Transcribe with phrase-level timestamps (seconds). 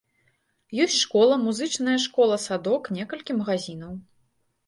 [0.83, 3.93] Ёсць школа, музычная школка, садок, некалькі магазінаў.